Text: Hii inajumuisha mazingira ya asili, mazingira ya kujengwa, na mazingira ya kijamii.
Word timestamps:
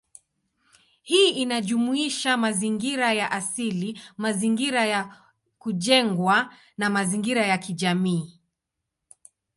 Hii 1.01 1.29
inajumuisha 1.29 2.37
mazingira 2.37 3.13
ya 3.13 3.31
asili, 3.31 4.01
mazingira 4.17 4.85
ya 4.85 5.17
kujengwa, 5.59 6.53
na 6.77 6.89
mazingira 6.89 7.45
ya 7.45 7.57
kijamii. 7.57 8.39